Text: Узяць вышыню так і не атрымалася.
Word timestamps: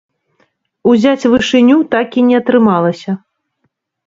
Узяць 0.91 1.27
вышыню 1.33 1.77
так 1.93 2.19
і 2.23 2.25
не 2.31 2.35
атрымалася. 2.43 3.11